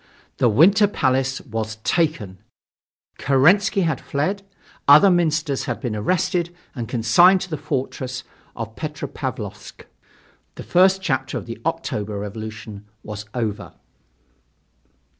The 0.37 0.49
Winter 0.49 0.87
Palace 0.87 1.41
was 1.41 1.75
taken; 1.83 2.39
Kerensky 3.19 3.81
had 3.83 4.01
fled; 4.01 4.41
other 4.87 5.11
ministers 5.11 5.65
had 5.65 5.79
been 5.79 5.95
arrested 5.95 6.49
and 6.73 6.89
consigned 6.89 7.41
to 7.41 7.51
the 7.51 7.55
fortress 7.57 8.23
of 8.55 8.75
Petropavlovsk. 8.75 9.85
The 10.55 10.63
first 10.63 11.03
chapter 11.03 11.37
of 11.37 11.45
the 11.45 11.61
October 11.67 12.17
revolution 12.17 12.85
was 13.03 13.25
over. 13.35 13.73